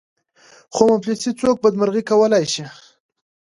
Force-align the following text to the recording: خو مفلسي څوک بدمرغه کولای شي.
خو 0.73 0.81
مفلسي 0.93 1.31
څوک 1.39 1.55
بدمرغه 1.63 2.01
کولای 2.09 2.45
شي. 2.53 2.63